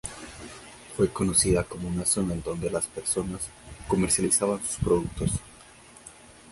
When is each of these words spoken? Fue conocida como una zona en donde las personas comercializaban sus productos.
Fue 0.97 1.09
conocida 1.09 1.63
como 1.63 1.87
una 1.87 2.05
zona 2.07 2.33
en 2.33 2.41
donde 2.41 2.71
las 2.71 2.87
personas 2.87 3.49
comercializaban 3.87 4.59
sus 4.63 4.77
productos. 4.77 5.29